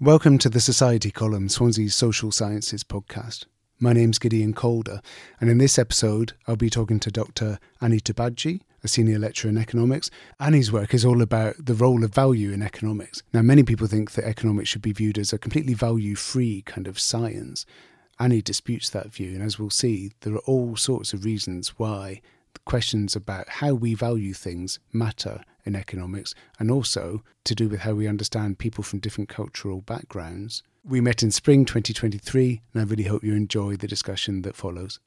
Welcome 0.00 0.36
to 0.38 0.50
the 0.50 0.60
Society 0.60 1.10
column, 1.10 1.48
Swansea's 1.48 1.96
social 1.96 2.30
sciences 2.30 2.84
podcast. 2.84 3.46
My 3.80 3.94
name's 3.94 4.18
Gideon 4.18 4.52
Calder, 4.52 5.00
and 5.40 5.48
in 5.48 5.56
this 5.56 5.78
episode, 5.78 6.34
I'll 6.46 6.54
be 6.54 6.68
talking 6.68 7.00
to 7.00 7.10
Dr. 7.10 7.58
Annie 7.80 8.00
Tubadji, 8.00 8.60
a 8.84 8.88
senior 8.88 9.18
lecturer 9.18 9.48
in 9.48 9.56
economics. 9.56 10.10
Annie's 10.38 10.70
work 10.70 10.92
is 10.92 11.02
all 11.06 11.22
about 11.22 11.54
the 11.58 11.72
role 11.72 12.04
of 12.04 12.12
value 12.12 12.52
in 12.52 12.60
economics. 12.60 13.22
Now, 13.32 13.40
many 13.40 13.62
people 13.62 13.86
think 13.86 14.10
that 14.10 14.26
economics 14.26 14.68
should 14.68 14.82
be 14.82 14.92
viewed 14.92 15.16
as 15.16 15.32
a 15.32 15.38
completely 15.38 15.72
value 15.72 16.14
free 16.14 16.60
kind 16.60 16.86
of 16.86 17.00
science. 17.00 17.64
Annie 18.18 18.42
disputes 18.42 18.90
that 18.90 19.14
view, 19.14 19.32
and 19.32 19.42
as 19.42 19.58
we'll 19.58 19.70
see, 19.70 20.12
there 20.20 20.34
are 20.34 20.40
all 20.40 20.76
sorts 20.76 21.14
of 21.14 21.24
reasons 21.24 21.70
why 21.78 22.20
questions 22.66 23.16
about 23.16 23.48
how 23.48 23.72
we 23.72 23.94
value 23.94 24.34
things 24.34 24.78
matter 24.92 25.42
in 25.66 25.76
economics 25.76 26.34
and 26.58 26.70
also 26.70 27.22
to 27.44 27.54
do 27.54 27.68
with 27.68 27.80
how 27.80 27.92
we 27.92 28.06
understand 28.06 28.58
people 28.58 28.84
from 28.84 29.00
different 29.00 29.28
cultural 29.28 29.80
backgrounds. 29.82 30.62
We 30.84 31.00
met 31.00 31.22
in 31.22 31.32
spring 31.32 31.64
2023, 31.64 32.62
and 32.72 32.80
I 32.80 32.84
really 32.84 33.04
hope 33.04 33.24
you 33.24 33.34
enjoy 33.34 33.76
the 33.76 33.88
discussion 33.88 34.42
that 34.42 34.54
follows. 34.56 35.00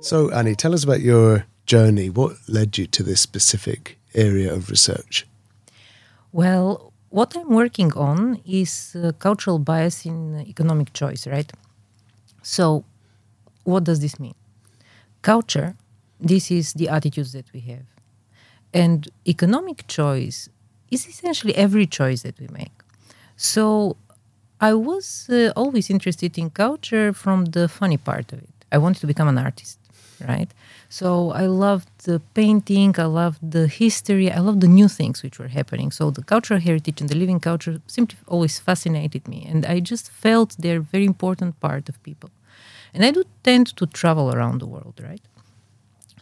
So, 0.00 0.30
Annie, 0.30 0.54
tell 0.54 0.74
us 0.74 0.84
about 0.84 1.00
your 1.00 1.44
journey. 1.66 2.08
What 2.08 2.36
led 2.48 2.78
you 2.78 2.86
to 2.86 3.02
this 3.02 3.20
specific 3.20 3.98
area 4.14 4.52
of 4.52 4.70
research? 4.70 5.26
Well, 6.32 6.92
what 7.10 7.36
I'm 7.36 7.50
working 7.50 7.92
on 7.92 8.40
is 8.46 8.96
uh, 8.96 9.12
cultural 9.18 9.58
bias 9.58 10.06
in 10.06 10.36
economic 10.46 10.92
choice, 10.92 11.26
right? 11.26 11.50
So, 12.42 12.84
what 13.64 13.84
does 13.84 14.00
this 14.00 14.18
mean? 14.18 14.34
Culture, 15.34 15.70
this 16.32 16.44
is 16.58 16.66
the 16.80 16.88
attitudes 16.96 17.32
that 17.32 17.48
we 17.54 17.60
have. 17.72 17.86
And 18.72 18.98
economic 19.34 19.78
choice 19.86 20.48
is 20.90 21.06
essentially 21.12 21.54
every 21.66 21.86
choice 21.98 22.20
that 22.22 22.36
we 22.42 22.48
make. 22.60 22.76
So, 23.36 23.96
I 24.70 24.72
was 24.74 25.06
uh, 25.30 25.52
always 25.54 25.86
interested 25.90 26.32
in 26.38 26.46
culture 26.50 27.12
from 27.12 27.38
the 27.56 27.68
funny 27.68 27.98
part 28.10 28.32
of 28.32 28.38
it. 28.48 28.56
I 28.72 28.78
wanted 28.78 29.00
to 29.00 29.06
become 29.06 29.28
an 29.28 29.38
artist, 29.38 29.78
right? 30.32 30.50
So 30.88 31.08
I 31.42 31.46
loved 31.66 31.90
the 32.08 32.20
painting, 32.40 32.94
I 32.98 33.04
loved 33.04 33.40
the 33.56 33.66
history, 33.68 34.26
I 34.32 34.40
loved 34.40 34.60
the 34.62 34.72
new 34.80 34.88
things 34.88 35.22
which 35.22 35.38
were 35.38 35.52
happening. 35.58 35.90
So 35.98 36.10
the 36.10 36.24
cultural 36.24 36.60
heritage 36.68 37.00
and 37.02 37.08
the 37.08 37.20
living 37.22 37.40
culture 37.40 37.80
simply 37.86 38.18
always 38.26 38.58
fascinated 38.58 39.28
me. 39.28 39.46
And 39.50 39.64
I 39.66 39.80
just 39.80 40.10
felt 40.10 40.56
they're 40.58 40.84
a 40.86 40.92
very 40.94 41.04
important 41.04 41.60
part 41.60 41.88
of 41.90 42.02
people. 42.02 42.30
And 42.94 43.04
I 43.04 43.10
do 43.10 43.24
tend 43.42 43.76
to 43.76 43.86
travel 43.86 44.34
around 44.34 44.60
the 44.60 44.66
world, 44.66 45.00
right? 45.02 45.22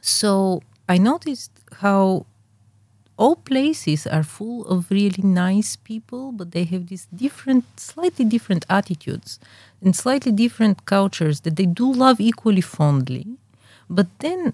So 0.01 0.63
I 0.89 0.99
noticed 0.99 1.53
how 1.81 2.27
all 3.19 3.37
places 3.37 4.07
are 4.07 4.23
full 4.23 4.67
of 4.67 4.91
really 4.91 5.23
nice 5.23 5.77
people, 5.77 6.33
but 6.33 6.51
they 6.53 6.65
have 6.65 6.89
these 6.89 7.07
different, 7.15 7.65
slightly 7.81 8.25
different 8.25 8.67
attitudes 8.69 9.41
and 9.83 9.97
slightly 9.97 10.33
different 10.33 10.85
cultures 10.85 11.41
that 11.41 11.57
they 11.57 11.67
do 11.67 11.91
love 11.91 12.21
equally 12.21 12.61
fondly. 12.61 13.27
But 13.89 14.07
then, 14.19 14.53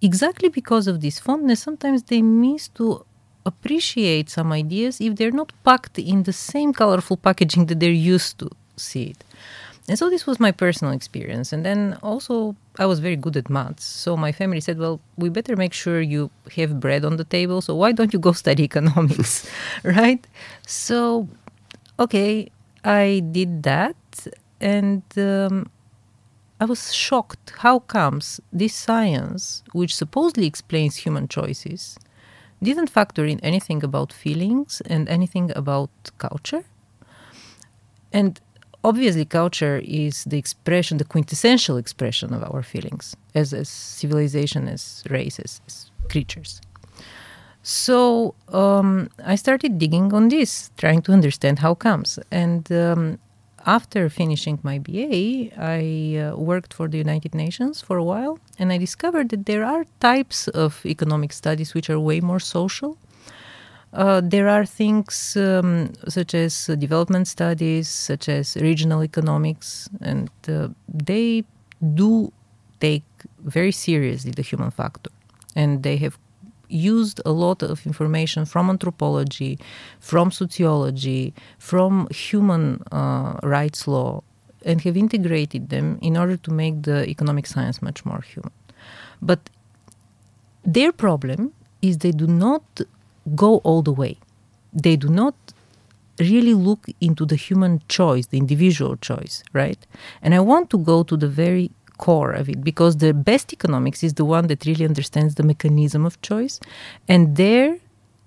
exactly 0.00 0.48
because 0.48 0.86
of 0.86 1.00
this 1.00 1.18
fondness, 1.18 1.60
sometimes 1.60 2.04
they 2.04 2.22
miss 2.22 2.68
to 2.68 3.04
appreciate 3.44 4.28
some 4.30 4.52
ideas 4.52 5.00
if 5.00 5.16
they're 5.16 5.30
not 5.30 5.52
packed 5.64 5.98
in 5.98 6.24
the 6.24 6.32
same 6.32 6.72
colorful 6.72 7.16
packaging 7.16 7.66
that 7.66 7.80
they're 7.80 7.90
used 7.90 8.38
to 8.38 8.50
see 8.76 9.04
it. 9.14 9.24
And 9.88 9.96
so 9.98 10.10
this 10.10 10.26
was 10.26 10.40
my 10.40 10.50
personal 10.50 10.92
experience. 10.92 11.52
And 11.52 11.64
then 11.64 11.96
also, 12.02 12.56
I 12.78 12.86
was 12.86 12.98
very 12.98 13.14
good 13.16 13.36
at 13.36 13.48
maths. 13.48 13.84
So 13.84 14.16
my 14.16 14.32
family 14.32 14.60
said, 14.60 14.78
well, 14.78 15.00
we 15.16 15.28
better 15.28 15.54
make 15.54 15.72
sure 15.72 16.00
you 16.00 16.30
have 16.56 16.80
bread 16.80 17.04
on 17.04 17.16
the 17.16 17.24
table. 17.24 17.60
So 17.60 17.74
why 17.76 17.92
don't 17.92 18.12
you 18.12 18.18
go 18.18 18.32
study 18.44 18.64
economics? 18.64 19.48
right? 19.84 20.26
So, 20.66 21.28
okay, 22.00 22.50
I 22.84 23.22
did 23.30 23.62
that. 23.62 23.96
And 24.60 25.02
um, 25.16 25.70
I 26.60 26.64
was 26.64 26.92
shocked. 26.92 27.52
How 27.58 27.78
comes 27.78 28.40
this 28.52 28.74
science, 28.74 29.62
which 29.72 29.94
supposedly 29.94 30.46
explains 30.46 30.96
human 30.96 31.28
choices, 31.28 31.96
didn't 32.62 32.88
factor 32.88 33.24
in 33.24 33.38
anything 33.40 33.84
about 33.84 34.12
feelings 34.12 34.80
and 34.86 35.08
anything 35.08 35.52
about 35.54 35.90
culture? 36.18 36.64
And 38.12 38.40
obviously 38.88 39.24
culture 39.24 39.76
is 39.84 40.24
the 40.24 40.38
expression 40.38 40.98
the 40.98 41.04
quintessential 41.14 41.76
expression 41.76 42.32
of 42.36 42.42
our 42.48 42.62
feelings 42.62 43.16
as 43.34 43.52
a 43.52 43.64
civilization 43.64 44.68
as 44.68 45.02
races 45.10 45.60
as 45.66 45.90
creatures. 46.12 46.60
So 47.62 48.34
um, 48.62 49.08
i 49.32 49.34
started 49.34 49.78
digging 49.82 50.12
on 50.18 50.28
this 50.28 50.70
trying 50.76 51.02
to 51.02 51.12
understand 51.12 51.58
how 51.58 51.74
comes. 51.74 52.18
And 52.30 52.70
um, 52.70 53.18
after 53.66 54.08
finishing 54.08 54.60
my 54.62 54.78
BA, 54.78 55.50
I 55.76 55.82
uh, 56.18 56.36
worked 56.36 56.72
for 56.72 56.86
the 56.86 56.98
United 56.98 57.34
Nations 57.34 57.82
for 57.82 57.96
a 57.96 58.04
while, 58.04 58.38
and 58.60 58.72
I 58.72 58.78
discovered 58.78 59.30
that 59.30 59.46
there 59.46 59.64
are 59.64 59.84
types 59.98 60.46
of 60.48 60.86
economic 60.86 61.32
studies 61.32 61.74
which 61.74 61.90
are 61.90 61.98
way 61.98 62.20
more 62.20 62.38
social 62.38 62.96
uh, 63.92 64.20
there 64.22 64.48
are 64.48 64.66
things 64.66 65.36
um, 65.36 65.92
such 66.08 66.34
as 66.34 66.66
development 66.78 67.28
studies, 67.28 67.88
such 67.88 68.28
as 68.28 68.56
regional 68.56 69.02
economics, 69.02 69.88
and 70.00 70.30
uh, 70.48 70.68
they 70.88 71.44
do 71.94 72.32
take 72.80 73.04
very 73.44 73.72
seriously 73.72 74.30
the 74.32 74.42
human 74.42 74.70
factor. 74.70 75.10
And 75.54 75.82
they 75.82 75.96
have 75.98 76.18
used 76.68 77.20
a 77.24 77.30
lot 77.30 77.62
of 77.62 77.86
information 77.86 78.44
from 78.44 78.68
anthropology, 78.68 79.58
from 80.00 80.30
sociology, 80.30 81.32
from 81.58 82.08
human 82.10 82.82
uh, 82.92 83.38
rights 83.42 83.86
law, 83.86 84.22
and 84.64 84.80
have 84.82 84.96
integrated 84.96 85.70
them 85.70 85.98
in 86.02 86.16
order 86.16 86.36
to 86.36 86.50
make 86.50 86.82
the 86.82 87.08
economic 87.08 87.46
science 87.46 87.80
much 87.80 88.04
more 88.04 88.20
human. 88.20 88.52
But 89.22 89.48
their 90.64 90.92
problem 90.92 91.52
is 91.80 91.98
they 91.98 92.10
do 92.10 92.26
not 92.26 92.64
go 93.34 93.58
all 93.58 93.82
the 93.82 93.92
way. 93.92 94.18
They 94.72 94.96
do 94.96 95.08
not 95.08 95.34
really 96.18 96.54
look 96.54 96.86
into 97.00 97.26
the 97.26 97.36
human 97.36 97.82
choice, 97.88 98.26
the 98.26 98.38
individual 98.38 98.96
choice, 98.96 99.42
right? 99.52 99.78
And 100.22 100.34
I 100.34 100.40
want 100.40 100.70
to 100.70 100.78
go 100.78 101.02
to 101.02 101.16
the 101.16 101.28
very 101.28 101.70
core 101.98 102.32
of 102.32 102.48
it 102.48 102.62
because 102.62 102.98
the 102.98 103.14
best 103.14 103.52
economics 103.52 104.02
is 104.02 104.14
the 104.14 104.24
one 104.24 104.46
that 104.48 104.66
really 104.66 104.84
understands 104.84 105.34
the 105.34 105.42
mechanism 105.42 106.04
of 106.04 106.20
choice. 106.22 106.60
And 107.08 107.36
there 107.36 107.78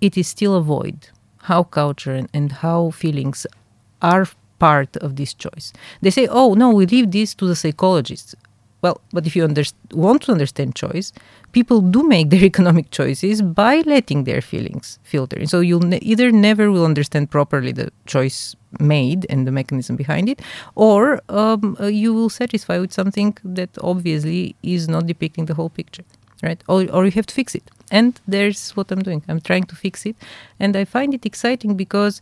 it 0.01 0.17
is 0.17 0.27
still 0.27 0.55
a 0.55 0.61
void 0.61 1.09
how 1.43 1.63
culture 1.63 2.13
and, 2.13 2.29
and 2.33 2.51
how 2.51 2.91
feelings 2.91 3.47
are 4.01 4.27
part 4.59 4.95
of 4.97 5.15
this 5.15 5.33
choice. 5.33 5.71
They 6.01 6.11
say, 6.11 6.27
oh, 6.27 6.53
no, 6.53 6.71
we 6.71 6.85
leave 6.85 7.11
this 7.11 7.33
to 7.35 7.47
the 7.47 7.55
psychologists. 7.55 8.35
Well, 8.81 9.01
but 9.11 9.27
if 9.27 9.35
you 9.35 9.47
want 9.91 10.21
to 10.23 10.31
understand 10.31 10.75
choice, 10.75 11.11
people 11.51 11.81
do 11.81 12.03
make 12.03 12.29
their 12.29 12.43
economic 12.53 12.91
choices 12.91 13.41
by 13.41 13.81
letting 13.85 14.23
their 14.23 14.41
feelings 14.41 14.99
filter. 15.03 15.37
And 15.37 15.49
so 15.49 15.59
you'll 15.59 15.81
ne- 15.81 15.99
either 16.01 16.31
never 16.31 16.71
will 16.71 16.85
understand 16.85 17.29
properly 17.29 17.71
the 17.71 17.91
choice 18.05 18.55
made 18.79 19.25
and 19.29 19.45
the 19.47 19.51
mechanism 19.51 19.95
behind 19.95 20.29
it, 20.29 20.41
or 20.75 21.21
um, 21.29 21.75
uh, 21.79 21.87
you 21.87 22.13
will 22.13 22.29
satisfy 22.29 22.77
with 22.77 22.93
something 22.93 23.37
that 23.43 23.69
obviously 23.81 24.55
is 24.63 24.87
not 24.87 25.07
depicting 25.07 25.45
the 25.45 25.55
whole 25.55 25.69
picture, 25.69 26.03
right? 26.43 26.63
Or, 26.67 26.89
or 26.91 27.05
you 27.05 27.11
have 27.11 27.25
to 27.25 27.33
fix 27.33 27.55
it. 27.55 27.69
And 27.91 28.19
there's 28.27 28.71
what 28.71 28.91
I'm 28.91 29.01
doing. 29.01 29.23
I'm 29.27 29.41
trying 29.41 29.63
to 29.63 29.75
fix 29.75 30.05
it, 30.05 30.15
and 30.59 30.75
I 30.75 30.85
find 30.85 31.13
it 31.13 31.25
exciting 31.25 31.75
because 31.75 32.21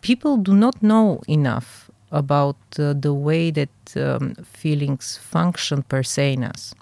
people 0.00 0.36
do 0.36 0.54
not 0.54 0.82
know 0.82 1.22
enough 1.28 1.87
about 2.10 2.56
uh, 2.78 2.94
the 2.94 3.12
way 3.12 3.50
that 3.50 3.68
um, 3.96 4.34
feelings 4.44 5.18
function 5.18 5.82
per 5.82 6.02
se 6.02 6.34
in 6.34 6.44
us. 6.44 6.74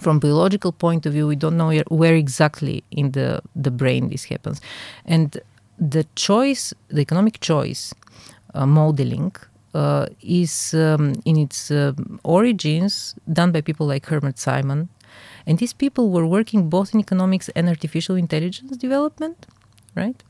From 0.00 0.18
biological 0.18 0.72
point 0.72 1.06
of 1.06 1.12
view, 1.12 1.26
we 1.26 1.36
don't 1.36 1.56
know 1.56 1.72
where 1.88 2.14
exactly 2.14 2.82
in 2.90 3.12
the, 3.12 3.42
the 3.54 3.70
brain 3.70 4.08
this 4.08 4.24
happens. 4.24 4.60
And 5.04 5.38
the 5.78 6.06
choice, 6.16 6.74
the 6.88 7.00
economic 7.00 7.40
choice 7.40 7.94
uh, 8.54 8.66
modeling, 8.66 9.34
uh, 9.74 10.06
is 10.22 10.74
um, 10.74 11.14
in 11.24 11.36
its 11.36 11.70
uh, 11.70 11.92
origins 12.24 13.14
done 13.32 13.52
by 13.52 13.60
people 13.60 13.86
like 13.86 14.06
Herbert 14.06 14.38
Simon. 14.38 14.88
And 15.46 15.58
these 15.58 15.72
people 15.72 16.10
were 16.10 16.26
working 16.26 16.68
both 16.68 16.94
in 16.94 17.00
economics 17.00 17.48
and 17.50 17.68
artificial 17.68 18.16
intelligence 18.16 18.76
development, 18.76 19.46
right? 19.94 20.22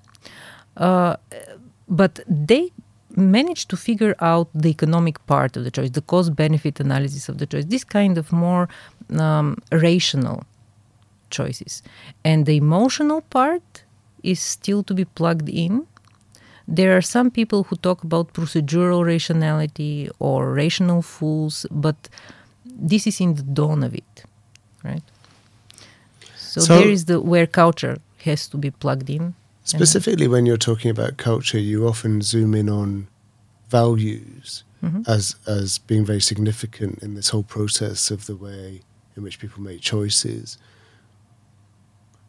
Uh, 0.76 1.16
but 1.88 2.20
they 2.26 2.72
managed 3.16 3.68
to 3.70 3.76
figure 3.76 4.14
out 4.20 4.48
the 4.54 4.68
economic 4.68 5.24
part 5.26 5.56
of 5.56 5.64
the 5.64 5.70
choice, 5.70 5.90
the 5.90 6.02
cost 6.02 6.34
benefit 6.34 6.80
analysis 6.80 7.28
of 7.28 7.38
the 7.38 7.46
choice, 7.46 7.64
this 7.66 7.84
kind 7.84 8.18
of 8.18 8.32
more 8.32 8.68
um, 9.18 9.56
rational 9.70 10.44
choices. 11.30 11.82
And 12.24 12.46
the 12.46 12.56
emotional 12.56 13.22
part 13.22 13.82
is 14.22 14.40
still 14.40 14.82
to 14.84 14.94
be 14.94 15.04
plugged 15.04 15.48
in. 15.48 15.86
There 16.68 16.96
are 16.96 17.02
some 17.02 17.30
people 17.30 17.64
who 17.64 17.76
talk 17.76 18.04
about 18.04 18.32
procedural 18.32 19.04
rationality 19.04 20.08
or 20.18 20.52
rational 20.52 21.02
fools, 21.02 21.66
but 21.70 22.08
this 22.64 23.06
is 23.06 23.20
in 23.20 23.34
the 23.34 23.42
dawn 23.42 23.82
of 23.82 23.94
it, 23.94 24.24
right? 24.84 25.02
So, 26.36 26.60
so 26.60 26.78
there 26.78 26.88
is 26.88 27.06
the 27.06 27.20
where 27.20 27.46
culture 27.46 27.98
has 28.24 28.46
to 28.48 28.56
be 28.56 28.70
plugged 28.70 29.10
in. 29.10 29.34
Specifically, 29.64 30.26
when 30.28 30.44
you're 30.46 30.56
talking 30.56 30.90
about 30.90 31.16
culture, 31.16 31.58
you 31.58 31.86
often 31.86 32.20
zoom 32.22 32.54
in 32.54 32.68
on 32.68 33.06
values 33.70 34.64
Mhm. 34.82 35.06
as 35.08 35.36
as 35.46 35.78
being 35.78 36.04
very 36.04 36.20
significant 36.20 36.98
in 37.02 37.14
this 37.14 37.28
whole 37.30 37.44
process 37.44 38.10
of 38.10 38.26
the 38.26 38.34
way 38.36 38.80
in 39.16 39.22
which 39.22 39.38
people 39.38 39.62
make 39.62 39.80
choices. 39.80 40.58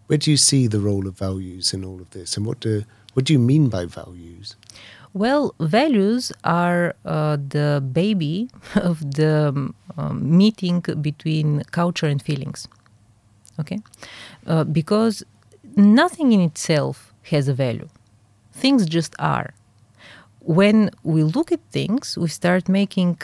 Where 0.07 0.17
do 0.19 0.29
you 0.31 0.37
see 0.37 0.67
the 0.67 0.79
role 0.79 1.07
of 1.07 1.17
values 1.17 1.73
in 1.73 1.83
all 1.83 1.99
of 2.01 2.09
this, 2.11 2.37
and 2.37 2.45
what 2.45 2.59
do 2.59 2.83
what 3.13 3.25
do 3.25 3.33
you 3.33 3.39
mean 3.39 3.69
by 3.69 3.85
values? 3.85 4.55
Well, 5.13 5.53
values 5.59 6.31
are 6.43 6.95
uh, 7.05 7.37
the 7.37 7.81
baby 7.93 8.49
of 8.75 8.99
the 9.15 9.49
um, 9.49 9.75
um, 9.97 10.37
meeting 10.37 10.81
between 11.01 11.63
culture 11.71 12.07
and 12.07 12.21
feelings. 12.21 12.67
Okay? 13.59 13.79
Uh, 14.47 14.63
because 14.63 15.23
nothing 15.75 16.31
in 16.31 16.41
itself 16.41 17.12
has 17.23 17.47
a 17.47 17.53
value, 17.53 17.89
things 18.51 18.85
just 18.85 19.15
are. 19.19 19.53
When 20.39 20.91
we 21.03 21.23
look 21.23 21.51
at 21.51 21.61
things, 21.71 22.17
we 22.17 22.27
start 22.27 22.67
making 22.67 23.19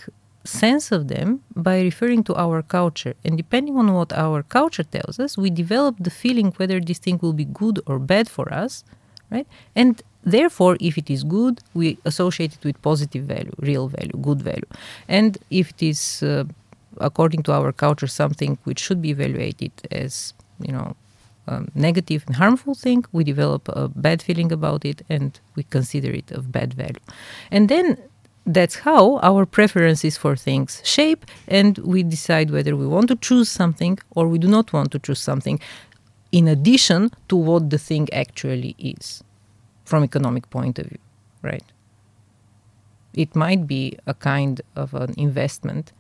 sense 0.46 0.92
of 0.92 1.08
them 1.10 1.44
by 1.56 1.82
referring 1.82 2.24
to 2.24 2.36
our 2.36 2.62
culture. 2.62 3.14
And 3.26 3.38
depending 3.38 3.78
on 3.78 3.94
what 3.94 4.14
our 4.14 4.42
culture 4.44 4.84
tells 4.84 5.20
us, 5.20 5.38
we 5.38 5.50
develop 5.50 5.96
the 6.00 6.10
feeling 6.10 6.54
whether 6.58 6.80
this 6.80 7.00
thing 7.00 7.20
will 7.22 7.34
be 7.34 7.46
good 7.46 7.82
or 7.86 8.00
bad 8.00 8.30
for 8.30 8.52
us, 8.54 8.84
right? 9.30 9.48
And 9.76 10.02
therefore, 10.24 10.78
if 10.80 10.98
it 10.98 11.10
is 11.10 11.24
good, 11.24 11.60
we 11.74 11.98
associate 12.06 12.54
it 12.54 12.64
with 12.64 12.82
positive 12.82 13.26
value, 13.26 13.54
real 13.60 13.88
value, 13.90 14.18
good 14.22 14.42
value. 14.42 14.70
And 15.08 15.38
if 15.50 15.72
it 15.72 15.84
is, 15.84 16.24
uh, 16.24 16.46
according 16.98 17.44
to 17.44 17.52
our 17.52 17.72
culture, 17.72 18.08
something 18.08 18.58
which 18.64 18.80
should 18.80 19.02
be 19.02 19.12
evaluated 19.12 19.72
as, 19.92 20.34
you 20.62 20.72
know, 20.72 20.96
negative 21.74 22.24
and 22.28 22.36
harmful 22.36 22.76
thing, 22.76 23.02
we 23.12 23.24
develop 23.24 23.64
a 23.70 23.88
bad 23.88 24.22
feeling 24.22 24.52
about 24.52 24.82
it 24.86 25.02
and 25.10 25.40
we 25.56 25.64
consider 25.64 26.12
it 26.12 26.32
of 26.32 26.52
bad 26.52 26.74
value. 26.74 27.06
And 27.52 27.70
then 27.70 27.98
that's 28.46 28.78
how 28.80 29.20
our 29.30 29.46
preferences 29.46 30.18
for 30.18 30.36
things 30.36 30.82
shape 30.84 31.26
and 31.48 31.78
we 31.80 32.02
decide 32.04 32.50
whether 32.50 32.76
we 32.76 32.88
want 32.88 33.08
to 33.08 33.16
choose 33.16 33.50
something 33.50 33.98
or 34.16 34.28
we 34.28 34.40
do 34.40 34.48
not 34.48 34.74
want 34.74 34.92
to 34.92 35.00
choose 35.00 35.20
something 35.20 35.60
in 36.32 36.48
addition 36.48 37.12
to 37.28 37.36
what 37.36 37.70
the 37.70 37.78
thing 37.78 38.08
actually 38.12 38.76
is 38.80 39.24
from 39.86 40.04
economic 40.04 40.50
point 40.50 40.80
of 40.80 40.86
view 40.88 41.04
right 41.44 41.68
it 43.14 43.36
might 43.36 43.68
be 43.68 43.98
a 44.08 44.14
kind 44.14 44.62
of 44.76 44.94
an 44.94 45.14
investment 45.18 45.92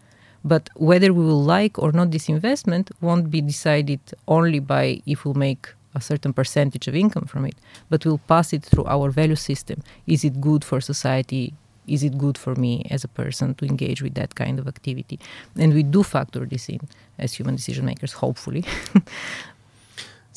but 0.43 0.69
whether 0.75 1.13
we 1.13 1.23
will 1.23 1.43
like 1.43 1.77
or 1.79 1.91
not 1.91 2.11
this 2.11 2.29
investment 2.29 2.91
won't 3.01 3.29
be 3.29 3.41
decided 3.41 3.99
only 4.27 4.59
by 4.59 5.01
if 5.05 5.25
we'll 5.25 5.33
make 5.33 5.67
a 5.95 6.01
certain 6.01 6.33
percentage 6.33 6.87
of 6.87 6.95
income 6.95 7.25
from 7.25 7.45
it 7.45 7.55
but 7.89 8.05
we'll 8.05 8.21
pass 8.27 8.53
it 8.53 8.63
through 8.63 8.85
our 8.85 9.09
value 9.09 9.35
system. 9.35 9.81
Is 10.07 10.23
it 10.23 10.39
good 10.39 10.63
for 10.63 10.79
society? 10.81 11.53
Is 11.87 12.03
it 12.03 12.17
good 12.17 12.37
for 12.37 12.53
me 12.53 12.85
as 12.91 13.03
a 13.03 13.07
person 13.07 13.55
to 13.55 13.65
engage 13.65 14.03
with 14.03 14.13
that 14.13 14.35
kind 14.35 14.59
of 14.59 14.67
activity? 14.67 15.19
And 15.57 15.73
we 15.73 15.81
do 15.81 16.03
factor 16.03 16.45
this 16.45 16.69
in 16.69 16.81
as 17.17 17.33
human 17.33 17.55
decision 17.55 17.85
makers 17.85 18.13
hopefully. 18.13 18.63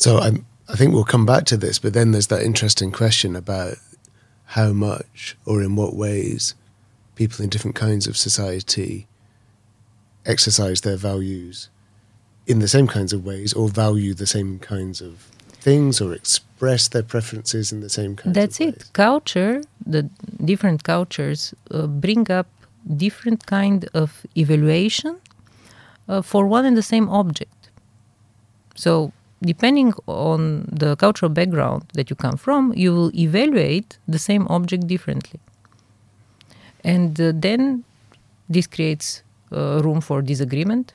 So 0.02 0.18
I'm, 0.18 0.44
I 0.68 0.74
think 0.74 0.92
we'll 0.92 1.04
come 1.04 1.26
back 1.26 1.44
to 1.44 1.56
this, 1.56 1.78
but 1.78 1.92
then 1.92 2.10
there's 2.10 2.26
that 2.28 2.42
interesting 2.42 2.90
question 2.90 3.36
about 3.36 3.76
how 4.46 4.72
much 4.72 5.36
or 5.46 5.62
in 5.62 5.76
what 5.76 5.94
ways 5.94 6.56
people 7.14 7.44
in 7.44 7.50
different 7.50 7.76
kinds 7.76 8.06
of 8.06 8.16
society 8.16 9.06
exercise 10.26 10.80
their 10.82 10.96
values 10.96 11.68
in 12.46 12.58
the 12.58 12.68
same 12.68 12.86
kinds 12.86 13.12
of 13.12 13.24
ways 13.24 13.52
or 13.52 13.68
value 13.68 14.14
the 14.14 14.26
same 14.26 14.58
kinds 14.58 15.00
of 15.00 15.28
things 15.48 16.00
or 16.00 16.12
express 16.12 16.88
their 16.88 17.02
preferences 17.02 17.72
in 17.72 17.80
the 17.80 17.88
same 17.88 18.16
kinds 18.16 18.34
that's 18.34 18.60
of 18.60 18.68
it. 18.68 18.74
ways. 18.78 18.90
culture 18.92 19.62
the 19.86 20.02
different 20.44 20.82
cultures 20.82 21.54
uh, 21.70 21.86
bring 21.86 22.30
up 22.30 22.46
different 22.96 23.46
kind 23.46 23.88
of 23.94 24.26
evaluation 24.36 25.20
uh, 26.08 26.20
for 26.20 26.46
one 26.46 26.64
and 26.64 26.76
the 26.76 26.82
same 26.82 27.08
object. 27.08 27.70
So 28.74 29.12
depending 29.40 29.92
on 30.06 30.66
the 30.70 30.96
cultural 30.96 31.30
background 31.30 31.84
that 31.94 32.10
you 32.10 32.16
come 32.16 32.36
from 32.36 32.72
you 32.74 32.92
will 32.92 33.12
evaluate 33.16 33.98
the 34.08 34.18
same 34.18 34.46
object 34.48 34.86
differently. 34.86 35.40
And 36.84 37.20
uh, 37.20 37.32
then 37.34 37.84
this 38.48 38.66
creates 38.66 39.22
room 39.52 40.00
for 40.00 40.22
disagreement. 40.22 40.94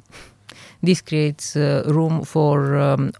This 0.81 1.01
creates 1.01 1.55
uh, 1.55 1.83
room 1.87 2.23
for 2.23 2.75
um, 2.77 3.11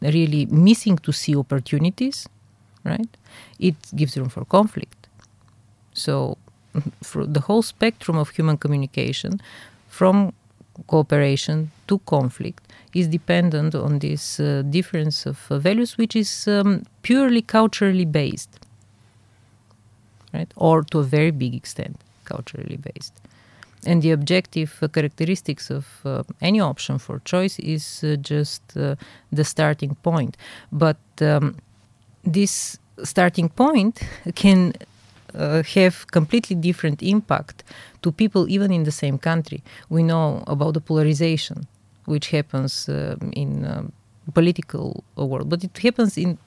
really 0.00 0.46
missing 0.46 0.96
to 0.98 1.12
see 1.12 1.36
opportunities 1.36 2.28
right? 2.84 3.08
It 3.58 3.76
gives 3.96 4.16
room 4.16 4.28
for 4.28 4.44
conflict. 4.44 5.08
So 5.94 6.38
the 7.14 7.40
whole 7.40 7.62
spectrum 7.62 8.16
of 8.16 8.30
human 8.30 8.56
communication 8.56 9.40
from 9.88 10.32
cooperation 10.86 11.70
to 11.86 11.98
conflict 12.00 12.64
is 12.94 13.08
dependent 13.08 13.74
on 13.74 14.00
this 14.00 14.40
uh, 14.40 14.62
difference 14.68 15.26
of 15.26 15.38
uh, 15.50 15.58
values 15.58 15.96
which 15.96 16.16
is 16.16 16.48
um, 16.48 16.82
purely 17.02 17.42
culturally 17.42 18.04
based 18.04 18.58
right? 20.32 20.52
Or 20.56 20.82
to 20.82 20.98
a 20.98 21.04
very 21.04 21.30
big 21.30 21.54
extent 21.54 21.96
culturally 22.24 22.76
based 22.76 23.14
and 23.86 24.02
the 24.02 24.10
objective 24.10 24.78
uh, 24.82 24.88
characteristics 24.88 25.70
of 25.70 25.86
uh, 26.04 26.22
any 26.40 26.60
option 26.60 26.98
for 26.98 27.20
choice 27.24 27.58
is 27.58 28.02
uh, 28.04 28.16
just 28.16 28.62
uh, 28.76 28.96
the 29.32 29.44
starting 29.44 29.94
point. 30.02 30.36
But 30.72 30.96
um, 31.20 31.56
this 32.24 32.78
starting 33.02 33.48
point 33.48 34.00
can 34.34 34.72
uh, 35.34 35.62
have 35.62 36.06
completely 36.12 36.56
different 36.56 37.02
impact 37.02 37.64
to 38.02 38.12
people 38.12 38.48
even 38.48 38.72
in 38.72 38.84
the 38.84 38.92
same 38.92 39.18
country. 39.18 39.62
We 39.88 40.02
know 40.02 40.44
about 40.46 40.74
the 40.74 40.80
polarization 40.80 41.66
which 42.06 42.30
happens 42.30 42.88
um 42.88 43.32
in 43.32 43.64
um 43.64 43.92
political 44.34 45.04
world 45.16 45.48
but 45.48 45.64
it 45.64 45.78
happens 45.78 46.18
in 46.18 46.38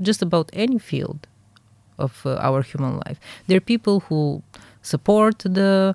just 0.00 0.22
about 0.22 0.50
any 0.52 0.78
field 0.78 1.26
of 1.98 2.22
uh, 2.24 2.36
our 2.36 2.62
human 2.62 2.96
life. 3.06 3.18
There 3.46 3.56
are 3.56 3.60
people 3.74 4.00
who 4.00 4.42
support 4.82 5.38
the 5.38 5.94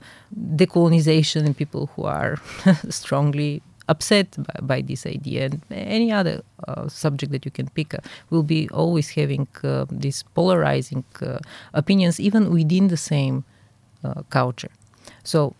decolonization 0.56 1.46
and 1.46 1.56
people 1.56 1.90
who 1.96 2.04
are 2.06 2.38
strongly 2.90 3.62
upset 3.88 4.36
by, 4.38 4.60
by, 4.62 4.81
this 4.81 5.06
idea 5.06 5.46
and 5.46 5.62
any 5.72 6.12
other 6.12 6.42
uh, 6.68 6.88
subject 6.88 7.31
that 7.31 7.44
you 7.44 7.51
can 7.51 7.68
pick 7.69 7.94
uh, 7.94 7.98
will 8.30 8.44
be 8.44 8.69
always 8.69 9.10
having 9.10 9.48
uh, 9.63 9.86
these 9.90 10.24
polarizing 10.36 11.04
uh, 11.21 11.40
opinions 11.73 12.19
even 12.19 12.52
within 12.52 12.88
the 12.88 12.97
same 12.97 13.44
uh, 14.04 14.21
culture. 14.30 14.71
So 15.23 15.56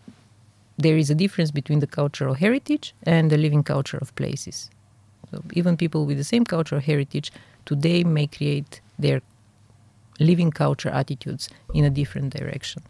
there 0.78 0.96
is 0.96 1.10
a 1.10 1.14
difference 1.14 1.50
between 1.50 1.80
the 1.80 1.86
cultural 1.86 2.34
heritage 2.34 2.94
and 3.02 3.30
the 3.30 3.36
living 3.36 3.62
culture 3.62 3.98
of 3.98 4.14
places. 4.14 4.70
So 5.30 5.42
even 5.52 5.76
people 5.76 6.06
with 6.06 6.16
the 6.16 6.24
same 6.24 6.44
cultural 6.44 6.80
heritage 6.80 7.32
today 7.66 8.04
may 8.04 8.26
create 8.26 8.80
their 8.98 9.20
living 10.20 10.50
culture 10.50 10.90
attitudes 10.90 11.48
in 11.74 11.84
a 11.84 11.90
different 11.90 12.32
direction. 12.32 12.82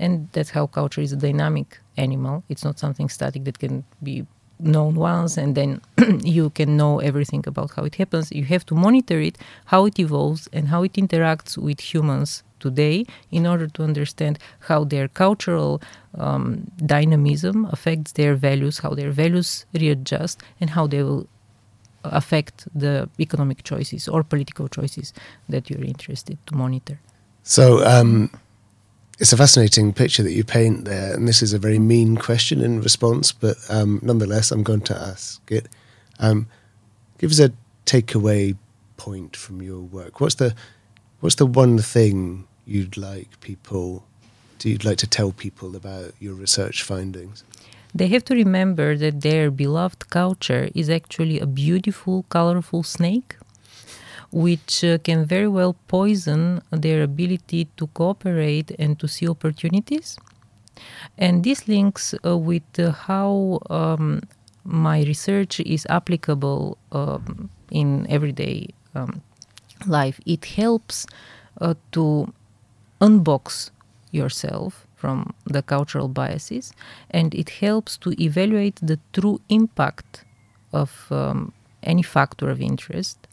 And 0.00 0.28
that's 0.32 0.50
how 0.50 0.66
culture 0.66 1.02
is 1.02 1.12
a 1.12 1.16
dynamic 1.16 1.78
animal. 1.96 2.42
It's 2.48 2.64
not 2.64 2.78
something 2.78 3.08
static 3.08 3.44
that 3.44 3.58
can 3.58 3.84
be 4.02 4.26
known 4.58 4.94
once 4.94 5.36
and 5.36 5.54
then 5.54 5.80
you 6.22 6.50
can 6.50 6.76
know 6.76 6.98
everything 7.00 7.44
about 7.46 7.70
how 7.72 7.84
it 7.84 7.94
happens. 7.94 8.32
You 8.32 8.44
have 8.44 8.66
to 8.66 8.74
monitor 8.74 9.20
it 9.20 9.38
how 9.66 9.86
it 9.86 9.98
evolves 9.98 10.48
and 10.52 10.68
how 10.68 10.82
it 10.82 10.94
interacts 10.94 11.56
with 11.56 11.80
humans 11.80 12.42
today 12.60 13.04
in 13.30 13.46
order 13.46 13.66
to 13.66 13.82
understand 13.82 14.38
how 14.60 14.84
their 14.84 15.08
cultural 15.08 15.80
um, 16.18 16.70
dynamism 16.84 17.64
affects 17.72 18.12
their 18.12 18.34
values 18.34 18.78
how 18.80 18.94
their 18.94 19.10
values 19.10 19.64
readjust 19.72 20.42
and 20.60 20.70
how 20.70 20.86
they 20.86 21.02
will 21.02 21.26
affect 22.04 22.66
the 22.74 23.08
economic 23.18 23.62
choices 23.62 24.08
or 24.08 24.22
political 24.22 24.68
choices 24.68 25.12
that 25.48 25.68
you're 25.68 25.84
interested 25.84 26.38
to 26.46 26.54
monitor 26.54 26.98
so 27.42 27.84
um 27.86 28.30
it's 29.20 29.34
a 29.34 29.36
fascinating 29.36 29.92
picture 29.92 30.22
that 30.22 30.32
you 30.32 30.44
paint 30.44 30.86
there, 30.86 31.12
and 31.12 31.28
this 31.28 31.42
is 31.42 31.52
a 31.52 31.58
very 31.58 31.78
mean 31.78 32.16
question 32.16 32.62
in 32.62 32.80
response, 32.80 33.32
but 33.32 33.58
um, 33.68 34.00
nonetheless, 34.02 34.50
I'm 34.50 34.62
going 34.62 34.80
to 34.80 34.96
ask 34.96 35.42
it. 35.52 35.68
Um, 36.18 36.46
give 37.18 37.30
us 37.30 37.38
a 37.38 37.52
takeaway 37.84 38.56
point 38.96 39.36
from 39.36 39.60
your 39.60 39.80
work. 39.80 40.20
What's 40.20 40.36
the 40.36 40.54
what's 41.20 41.34
the 41.36 41.44
one 41.44 41.78
thing 41.78 42.46
you'd 42.66 42.96
like 42.96 43.40
people, 43.40 44.04
Do 44.58 44.70
you'd 44.70 44.84
like 44.86 44.98
to 44.98 45.06
tell 45.06 45.32
people 45.32 45.76
about 45.76 46.14
your 46.18 46.34
research 46.34 46.82
findings? 46.82 47.44
They 47.94 48.08
have 48.08 48.24
to 48.26 48.34
remember 48.34 48.96
that 48.96 49.20
their 49.20 49.50
beloved 49.50 50.10
culture 50.10 50.68
is 50.74 50.88
actually 50.88 51.40
a 51.40 51.46
beautiful, 51.46 52.24
colorful 52.28 52.82
snake 52.82 53.36
which 54.32 54.84
uh, 54.84 54.98
can 54.98 55.24
very 55.24 55.48
well 55.48 55.74
poison 55.88 56.62
their 56.70 57.02
ability 57.02 57.66
to 57.76 57.86
cooperate 57.88 58.70
and 58.78 58.98
to 59.00 59.08
see 59.08 59.28
opportunities. 59.28 60.18
And 61.18 61.44
this 61.44 61.68
links 61.68 62.14
uh, 62.24 62.38
with 62.38 62.78
uh, 62.78 62.92
how 62.92 63.58
um, 63.68 64.22
my 64.64 65.02
research 65.02 65.60
is 65.60 65.86
applicable 65.90 66.78
um, 66.92 67.50
in 67.70 68.06
everyday 68.08 68.68
um, 68.94 69.20
life. 69.86 70.20
It 70.26 70.44
helps 70.44 71.06
uh, 71.60 71.74
to 71.92 72.32
unbox 73.00 73.70
yourself 74.12 74.86
from 75.00 75.32
the 75.54 75.62
cultural 75.62 76.08
biases 76.08 76.72
and 77.10 77.34
it 77.34 77.48
helps 77.64 77.96
to 77.96 78.08
evaluate 78.22 78.78
the 78.90 78.98
true 79.12 79.40
impact 79.48 80.24
of 80.72 80.90
um, 81.10 81.52
any 81.82 82.02
factor 82.02 82.50
of 82.50 82.60
interest 82.60 83.26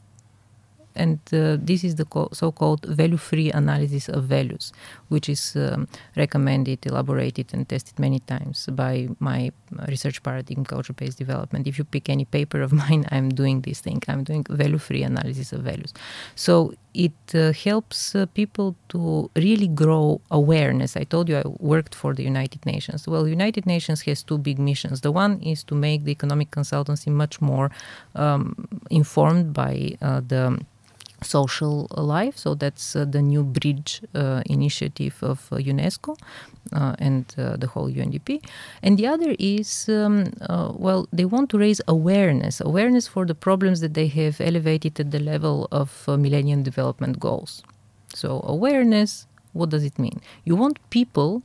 and 0.98 1.18
uh, 1.32 1.56
this 1.60 1.84
is 1.84 1.94
the 1.94 2.04
co- 2.04 2.28
so-called 2.32 2.84
value-free 2.84 3.52
analysis 3.52 4.08
of 4.08 4.24
values, 4.24 4.72
which 5.08 5.28
is 5.28 5.54
um, 5.56 5.86
recommended, 6.16 6.84
elaborated, 6.84 7.54
and 7.54 7.68
tested 7.68 7.98
many 7.98 8.18
times 8.18 8.68
by 8.72 9.08
my 9.20 9.52
research 9.86 10.22
paradigm, 10.22 10.64
culture-based 10.64 11.16
development. 11.16 11.66
If 11.68 11.78
you 11.78 11.84
pick 11.84 12.08
any 12.10 12.24
paper 12.24 12.60
of 12.60 12.72
mine, 12.82 13.06
I'm 13.12 13.28
doing 13.28 13.60
this 13.62 13.80
thing. 13.80 14.02
I'm 14.08 14.24
doing 14.24 14.44
value-free 14.50 15.04
analysis 15.04 15.52
of 15.52 15.60
values. 15.62 15.94
So 16.34 16.74
it 16.98 17.34
uh, 17.34 17.52
helps 17.52 18.14
uh, 18.16 18.26
people 18.34 18.74
to 18.88 19.30
really 19.36 19.68
grow 19.68 20.20
awareness. 20.32 20.96
I 20.96 21.04
told 21.04 21.28
you 21.28 21.36
I 21.36 21.44
worked 21.60 21.94
for 21.94 22.12
the 22.12 22.24
United 22.24 22.66
Nations. 22.66 23.06
Well, 23.06 23.28
United 23.28 23.66
Nations 23.66 24.00
has 24.02 24.24
two 24.24 24.36
big 24.36 24.58
missions. 24.58 25.00
The 25.02 25.12
one 25.12 25.40
is 25.40 25.62
to 25.64 25.76
make 25.76 26.02
the 26.02 26.10
economic 26.10 26.50
consultancy 26.50 27.06
much 27.06 27.40
more 27.40 27.70
um, 28.16 28.66
informed 28.90 29.54
by 29.54 29.96
uh, 30.02 30.22
the 30.26 30.58
social 31.22 31.88
life. 31.96 32.36
So 32.36 32.54
that's 32.54 32.94
uh, 32.94 33.04
the 33.04 33.22
new 33.22 33.42
bridge 33.42 34.02
uh, 34.14 34.42
initiative 34.46 35.16
of 35.22 35.48
uh, 35.52 35.56
UNESCO 35.56 36.18
uh, 36.72 36.94
and 36.98 37.24
uh, 37.36 37.56
the 37.56 37.66
whole 37.66 37.90
UNDP. 37.90 38.42
And 38.82 38.98
the 38.98 39.06
other 39.06 39.34
is, 39.38 39.88
um, 39.88 40.32
uh, 40.42 40.72
well, 40.74 41.08
they 41.12 41.24
want 41.24 41.50
to 41.50 41.58
raise 41.58 41.80
awareness, 41.88 42.60
awareness 42.60 43.08
for 43.08 43.26
the 43.26 43.34
problems 43.34 43.80
that 43.80 43.94
they 43.94 44.06
have 44.08 44.40
elevated 44.40 45.00
at 45.00 45.10
the 45.10 45.20
level 45.20 45.68
of 45.72 46.06
Millennium 46.06 46.62
Development 46.62 47.18
Goals. 47.18 47.62
So 48.14 48.42
awareness, 48.46 49.26
what 49.52 49.70
does 49.70 49.84
it 49.84 49.98
mean? 49.98 50.20
You 50.44 50.56
want 50.56 50.78
people 50.90 51.42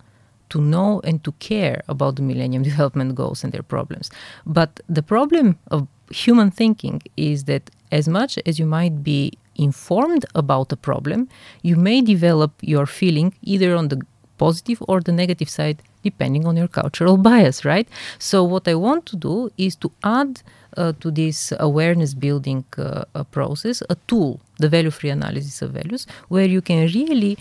to 0.49 0.61
know 0.61 1.01
and 1.03 1.23
to 1.23 1.31
care 1.33 1.81
about 1.87 2.15
the 2.15 2.21
Millennium 2.21 2.63
Development 2.71 3.15
Goals 3.15 3.43
and 3.43 3.51
their 3.51 3.63
problems. 3.63 4.11
But 4.45 4.79
the 4.87 5.03
problem 5.03 5.57
of 5.71 5.87
human 6.11 6.51
thinking 6.51 7.01
is 7.17 7.45
that 7.45 7.71
as 7.91 8.07
much 8.07 8.37
as 8.45 8.59
you 8.59 8.65
might 8.65 9.03
be 9.03 9.33
informed 9.55 10.25
about 10.35 10.71
a 10.71 10.75
problem, 10.75 11.29
you 11.61 11.75
may 11.75 12.01
develop 12.01 12.51
your 12.61 12.85
feeling 12.85 13.33
either 13.41 13.75
on 13.75 13.89
the 13.89 14.01
positive 14.37 14.81
or 14.87 14.99
the 15.01 15.11
negative 15.11 15.49
side, 15.49 15.81
depending 16.03 16.45
on 16.45 16.57
your 16.57 16.67
cultural 16.67 17.17
bias, 17.27 17.63
right? 17.65 17.87
So, 18.19 18.43
what 18.43 18.67
I 18.67 18.75
want 18.75 19.05
to 19.07 19.15
do 19.15 19.51
is 19.57 19.75
to 19.77 19.91
add 20.03 20.41
uh, 20.77 20.93
to 21.01 21.11
this 21.11 21.53
awareness 21.59 22.13
building 22.13 22.65
uh, 22.77 23.23
process 23.31 23.83
a 23.89 23.95
tool, 24.07 24.39
the 24.57 24.69
value 24.69 24.91
free 24.91 25.11
analysis 25.11 25.61
of 25.61 25.71
values, 25.71 26.07
where 26.29 26.45
you 26.45 26.61
can 26.61 26.79
really 26.93 27.37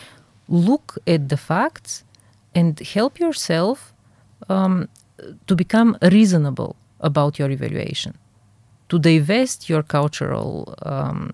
look 0.49 0.99
at 1.07 1.29
the 1.29 1.37
facts 1.37 2.05
and 2.55 2.79
help 2.81 3.19
yourself 3.19 3.93
um, 4.49 4.89
to 5.47 5.57
become 5.57 5.97
reasonable 6.03 6.77
about 7.01 7.39
your 7.39 7.51
evaluation, 7.51 8.13
to 8.89 8.99
divest 8.99 9.69
your 9.69 9.83
cultural 9.83 10.75
um, 10.83 11.33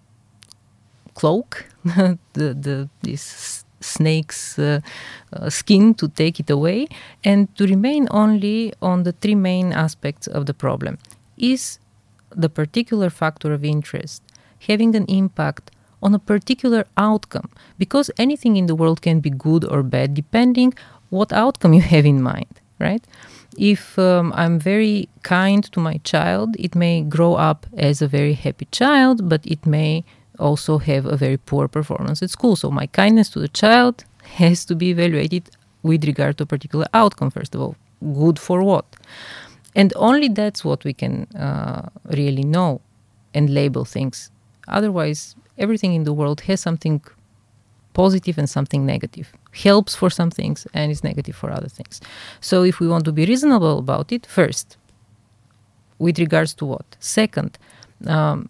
cloak, 1.18 1.66
the, 1.84 2.18
the, 2.66 2.88
this 3.02 3.64
snake's 3.80 4.58
uh, 4.58 4.80
uh, 5.32 5.50
skin 5.50 5.94
to 5.94 6.08
take 6.08 6.40
it 6.40 6.50
away, 6.50 6.86
and 7.24 7.54
to 7.56 7.66
remain 7.66 8.08
only 8.10 8.72
on 8.80 9.02
the 9.02 9.12
three 9.12 9.34
main 9.34 9.72
aspects 9.72 10.26
of 10.26 10.46
the 10.46 10.54
problem. 10.54 10.98
Is 11.36 11.78
the 12.30 12.48
particular 12.48 13.10
factor 13.10 13.52
of 13.52 13.64
interest 13.64 14.22
having 14.70 14.94
an 14.94 15.06
impact 15.06 15.70
on 16.02 16.14
a 16.14 16.18
particular 16.18 16.84
outcome? 16.96 17.50
Because 17.78 18.10
anything 18.18 18.56
in 18.56 18.66
the 18.66 18.74
world 18.74 19.00
can 19.02 19.20
be 19.20 19.30
good 19.30 19.64
or 19.64 19.82
bad 19.82 20.14
depending 20.14 20.74
what 21.10 21.32
outcome 21.32 21.72
you 21.72 21.82
have 21.94 22.06
in 22.06 22.22
mind, 22.22 22.54
right? 22.78 23.04
If 23.56 23.98
um, 23.98 24.32
I'm 24.36 24.58
very 24.60 25.08
kind 25.22 25.64
to 25.72 25.80
my 25.80 25.96
child, 26.04 26.54
it 26.58 26.74
may 26.74 27.02
grow 27.02 27.34
up 27.34 27.66
as 27.76 28.02
a 28.02 28.08
very 28.08 28.34
happy 28.34 28.68
child, 28.70 29.28
but 29.28 29.44
it 29.46 29.66
may 29.66 30.04
also 30.38 30.78
have 30.78 31.06
a 31.06 31.16
very 31.16 31.36
poor 31.36 31.68
performance 31.68 32.22
at 32.22 32.30
school. 32.30 32.56
So 32.56 32.70
my 32.70 32.86
kindness 32.86 33.28
to 33.30 33.40
the 33.40 33.48
child 33.48 34.04
has 34.36 34.64
to 34.66 34.74
be 34.74 34.90
evaluated 34.90 35.50
with 35.82 36.04
regard 36.04 36.38
to 36.38 36.44
a 36.44 36.46
particular 36.46 36.86
outcome, 36.94 37.30
first 37.30 37.54
of 37.54 37.60
all. 37.60 37.76
Good 38.00 38.38
for 38.38 38.62
what? 38.62 38.84
And 39.74 39.92
only 39.96 40.28
that's 40.28 40.64
what 40.64 40.84
we 40.84 40.92
can 40.92 41.26
uh, 41.36 41.88
really 42.04 42.44
know 42.44 42.80
and 43.34 43.50
label 43.50 43.84
things. 43.84 44.30
Otherwise, 44.66 45.36
everything 45.56 45.94
in 45.94 46.04
the 46.04 46.12
world 46.12 46.42
has 46.42 46.60
something 46.60 47.02
positive 47.94 48.38
and 48.38 48.48
something 48.48 48.86
negative. 48.86 49.32
Helps 49.52 49.94
for 49.94 50.10
some 50.10 50.30
things 50.30 50.66
and 50.74 50.92
is 50.92 51.02
negative 51.02 51.34
for 51.34 51.50
other 51.50 51.68
things. 51.68 52.00
So 52.40 52.62
if 52.62 52.80
we 52.80 52.86
want 52.88 53.04
to 53.06 53.12
be 53.12 53.26
reasonable 53.26 53.78
about 53.78 54.12
it, 54.12 54.26
first, 54.26 54.76
with 55.98 56.18
regards 56.18 56.54
to 56.54 56.64
what? 56.64 56.96
Second, 57.00 57.58
um, 58.06 58.48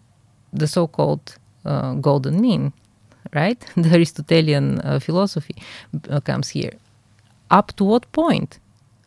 the 0.53 0.67
so 0.67 0.87
called 0.87 1.38
uh, 1.65 1.93
golden 1.95 2.41
mean, 2.41 2.73
right? 3.33 3.63
The 3.75 3.95
Aristotelian 3.95 4.79
uh, 4.79 4.99
philosophy 4.99 5.55
uh, 6.09 6.19
comes 6.19 6.49
here. 6.49 6.73
Up 7.51 7.75
to 7.77 7.83
what 7.83 8.11
point 8.11 8.59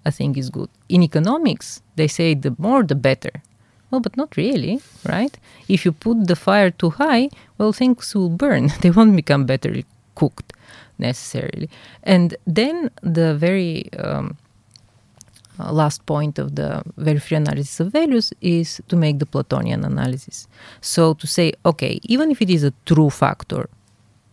a 0.04 0.10
thing 0.10 0.36
is 0.36 0.50
good? 0.50 0.68
In 0.88 1.02
economics, 1.02 1.82
they 1.96 2.08
say 2.08 2.34
the 2.34 2.54
more 2.58 2.82
the 2.82 2.94
better. 2.94 3.42
Well, 3.90 4.00
but 4.00 4.16
not 4.16 4.36
really, 4.36 4.80
right? 5.06 5.38
If 5.68 5.84
you 5.84 5.92
put 5.92 6.26
the 6.26 6.36
fire 6.36 6.70
too 6.70 6.90
high, 6.90 7.28
well, 7.58 7.72
things 7.72 8.14
will 8.14 8.30
burn. 8.30 8.70
they 8.80 8.90
won't 8.90 9.14
become 9.14 9.44
better 9.44 9.82
cooked 10.14 10.52
necessarily. 10.98 11.68
And 12.02 12.34
then 12.46 12.90
the 13.02 13.34
very 13.34 13.92
um, 13.98 14.36
last 15.58 16.04
point 16.06 16.38
of 16.38 16.56
the 16.56 16.82
value 16.96 17.20
free 17.20 17.36
analysis 17.36 17.80
of 17.80 17.92
values 17.92 18.32
is 18.40 18.80
to 18.88 18.96
make 18.96 19.18
the 19.18 19.26
Platonian 19.26 19.84
analysis. 19.84 20.48
So 20.80 21.14
to 21.14 21.26
say, 21.26 21.52
okay, 21.64 22.00
even 22.04 22.30
if 22.30 22.40
it 22.40 22.50
is 22.50 22.64
a 22.64 22.72
true 22.86 23.10
factor 23.10 23.68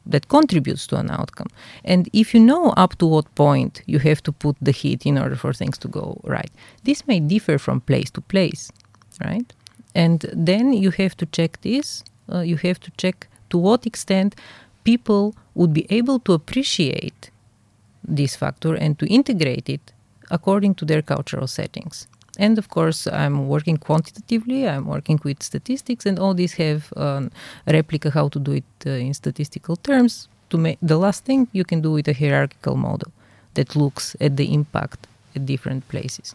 that 0.05 0.27
contributes 0.29 0.87
to 0.87 0.95
an 0.97 1.11
outcome, 1.11 1.47
and 1.83 2.09
if 2.13 2.33
you 2.33 2.39
know 2.39 2.69
up 2.77 2.97
to 2.97 3.05
what 3.05 3.33
point 3.35 3.81
you 3.85 3.99
have 3.99 4.23
to 4.23 4.31
put 4.31 4.55
the 4.61 4.71
heat 4.71 5.05
in 5.05 5.17
order 5.17 5.35
for 5.35 5.53
things 5.53 5.77
to 5.79 5.87
go 5.87 6.19
right, 6.23 6.51
this 6.83 7.05
may 7.07 7.19
differ 7.19 7.57
from 7.57 7.81
place 7.81 8.09
to 8.11 8.21
place, 8.21 8.71
right? 9.23 9.53
And 9.93 10.25
then 10.33 10.73
you 10.73 10.91
have 10.91 11.17
to 11.17 11.25
check 11.25 11.61
this, 11.61 12.03
uh, 12.31 12.39
you 12.39 12.57
have 12.57 12.79
to 12.79 12.91
check 12.91 13.27
to 13.49 13.57
what 13.57 13.85
extent 13.85 14.35
people 14.83 15.35
would 15.53 15.73
be 15.73 15.85
able 15.89 16.19
to 16.19 16.33
appreciate 16.33 17.31
this 18.03 18.35
factor 18.35 18.73
and 18.73 18.97
to 18.99 19.05
integrate 19.07 19.69
it 19.69 19.93
according 20.29 20.75
to 20.75 20.85
their 20.85 21.01
cultural 21.01 21.47
settings. 21.47 22.07
And 22.37 22.57
of 22.57 22.69
course, 22.69 23.07
I'm 23.07 23.47
working 23.47 23.77
quantitatively, 23.77 24.67
I'm 24.67 24.85
working 24.85 25.19
with 25.23 25.43
statistics, 25.43 26.05
and 26.05 26.17
all 26.19 26.33
these 26.33 26.53
have 26.53 26.93
um, 26.95 27.31
a 27.67 27.73
replica 27.73 28.09
how 28.11 28.29
to 28.29 28.39
do 28.39 28.53
it 28.53 28.63
uh, 28.85 28.91
in 28.91 29.13
statistical 29.13 29.75
terms. 29.75 30.29
To 30.49 30.57
make 30.57 30.79
the 30.81 30.97
last 30.97 31.25
thing 31.25 31.47
you 31.51 31.63
can 31.63 31.81
do 31.81 31.91
with 31.91 32.07
a 32.07 32.13
hierarchical 32.13 32.75
model 32.75 33.11
that 33.53 33.75
looks 33.75 34.15
at 34.19 34.35
the 34.35 34.51
impact 34.53 35.05
at 35.35 35.45
different 35.45 35.87
places. 35.89 36.33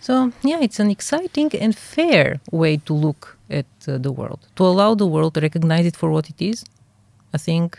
So, 0.00 0.32
yeah, 0.42 0.60
it's 0.60 0.80
an 0.80 0.90
exciting 0.90 1.50
and 1.60 1.76
fair 1.76 2.40
way 2.50 2.78
to 2.78 2.94
look 2.94 3.36
at 3.50 3.66
uh, 3.86 3.98
the 3.98 4.10
world, 4.10 4.40
to 4.56 4.64
allow 4.64 4.94
the 4.94 5.06
world 5.06 5.34
to 5.34 5.40
recognize 5.40 5.84
it 5.84 5.96
for 5.96 6.10
what 6.10 6.30
it 6.30 6.40
is 6.40 6.64
a 7.32 7.38
thing 7.38 7.72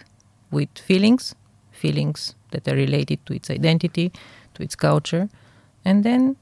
with 0.52 0.70
feelings, 0.78 1.36
feelings 1.72 2.36
that 2.52 2.68
are 2.68 2.76
related 2.76 3.26
to 3.26 3.34
its 3.34 3.50
identity, 3.50 4.12
to 4.56 4.64
its 4.64 4.76
culture, 4.76 5.30
and 5.86 6.04
then 6.04 6.36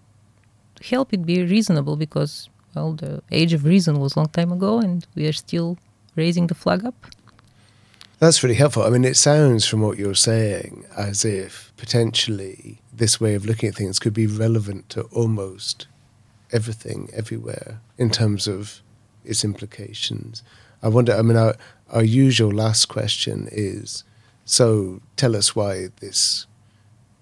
help 0.84 1.14
it 1.14 1.26
be 1.26 1.44
reasonable 1.44 1.96
because 1.96 2.50
well 2.76 2.94
the 2.94 3.22
age 3.32 3.54
of 3.54 3.66
reason 3.66 4.00
was 4.00 4.16
a 4.16 4.20
long 4.20 4.30
time 4.30 4.52
ago 4.52 4.80
and 4.80 5.06
we 5.16 5.28
are 5.28 5.34
still 5.34 5.78
raising 6.16 6.48
the 6.48 6.56
flag 6.56 6.86
up. 6.86 6.96
That's 8.20 8.44
really 8.44 8.56
helpful. 8.56 8.84
I 8.84 8.90
mean, 8.90 9.04
it 9.04 9.18
sounds 9.18 9.66
from 9.66 9.82
what 9.82 9.98
you're 9.98 10.14
saying 10.14 10.86
as 10.96 11.26
if 11.26 11.74
potentially 11.76 12.80
this 12.94 13.20
way 13.20 13.34
of 13.34 13.46
looking 13.46 13.70
at 13.70 13.76
things 13.76 13.98
could 13.98 14.14
be 14.14 14.28
relevant 14.28 14.90
to 14.90 15.04
almost 15.06 15.88
everything, 16.52 17.10
everywhere, 17.14 17.82
in 17.98 18.12
terms 18.12 18.48
of 18.48 18.84
its 19.26 19.44
implications. 19.44 20.44
I 20.84 20.90
wonder, 20.90 21.14
I 21.14 21.24
mean, 21.24 21.38
our, 21.38 21.56
our 21.90 22.04
usual 22.04 22.52
last 22.52 22.86
question 22.86 23.48
is 23.52 24.04
so 24.46 25.02
tell 25.16 25.36
us 25.36 25.56
why 25.56 25.88
this 26.00 26.46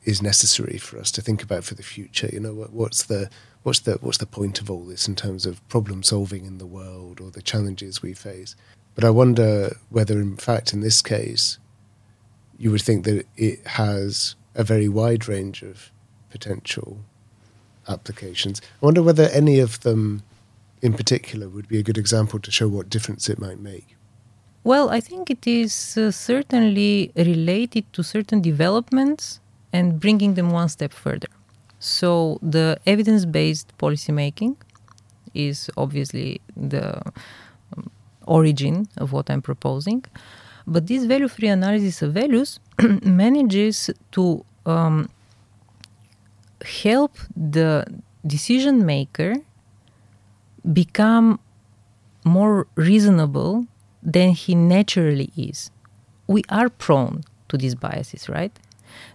is 0.10 0.22
necessary 0.22 0.78
for 0.78 0.98
us 0.98 1.12
to 1.12 1.22
think 1.22 1.44
about 1.44 1.64
for 1.64 1.76
the 1.76 1.84
future. 1.84 2.30
You 2.32 2.40
know, 2.40 2.54
what, 2.54 2.74
what's 2.74 3.04
the 3.04 3.30
what's 3.64 3.80
the 3.80 3.94
what's 4.02 4.18
the 4.18 4.26
point 4.26 4.60
of 4.60 4.70
all 4.70 4.84
this 4.84 5.08
in 5.08 5.16
terms 5.16 5.46
of 5.46 5.66
problem 5.70 6.04
solving 6.04 6.46
in 6.46 6.58
the 6.58 6.66
world 6.66 7.22
or 7.22 7.32
the 7.32 7.42
challenges 7.42 8.02
we 8.02 8.14
face? 8.14 8.56
But 8.96 9.04
I 9.04 9.12
wonder 9.12 9.78
whether, 9.90 10.20
in 10.20 10.36
fact, 10.36 10.74
in 10.74 10.82
this 10.82 11.02
case, 11.02 11.60
you 12.58 12.72
would 12.72 12.82
think 12.82 13.06
that 13.06 13.26
it 13.38 13.66
has 13.68 14.36
a 14.56 14.64
very 14.64 14.90
wide 14.90 15.28
range 15.28 15.62
of 15.62 15.92
potential 16.30 17.00
applications. 17.88 18.62
I 18.82 18.86
wonder 18.86 19.04
whether 19.04 19.30
any 19.30 19.60
of 19.60 19.80
them, 19.82 20.24
in 20.82 20.94
particular, 20.94 21.48
would 21.48 21.68
be 21.68 21.80
a 21.80 21.84
good 21.84 21.98
example 21.98 22.40
to 22.40 22.52
show 22.52 22.68
what 22.68 22.90
difference 22.90 23.30
it 23.30 23.40
might 23.40 23.60
make. 23.60 23.96
Well, 24.64 24.90
I 24.90 25.00
think 25.00 25.30
it 25.30 25.48
is 25.48 25.98
uh, 25.98 26.12
certainly 26.12 27.12
related 27.16 27.86
to 27.94 28.04
certain 28.04 28.42
developments 28.42 29.40
and 29.72 30.00
bringing 30.00 30.34
them 30.34 30.52
one 30.52 30.70
step 30.70 30.94
further. 30.94 31.28
So, 31.80 32.40
the 32.42 32.78
evidence 32.86 33.26
based 33.26 33.78
policymaking 33.78 34.58
is 35.34 35.70
obviously 35.78 36.42
the 36.58 37.02
um, 37.78 37.90
origin 38.26 38.88
of 38.98 39.14
what 39.14 39.30
I'm 39.30 39.42
proposing. 39.42 40.04
But 40.68 40.88
this 40.88 41.06
value 41.06 41.28
free 41.28 41.48
analysis 41.48 42.02
of 42.02 42.14
values 42.14 42.60
manages 43.04 43.90
to 44.12 44.46
um, 44.66 45.10
help 46.64 47.18
the 47.36 47.86
decision 48.26 48.86
maker 48.86 49.36
become 50.74 51.40
more 52.26 52.68
reasonable 52.76 53.66
than 54.04 54.32
he 54.32 54.56
naturally 54.56 55.32
is. 55.36 55.72
We 56.28 56.44
are 56.50 56.70
prone 56.70 57.24
to 57.48 57.58
these 57.58 57.76
biases, 57.76 58.30
right? 58.30 58.52